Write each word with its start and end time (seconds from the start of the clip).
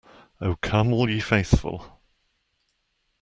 Oh 0.41 0.55
come 0.55 0.93
all 0.93 1.11
ye 1.11 1.19
faithful. 1.19 2.01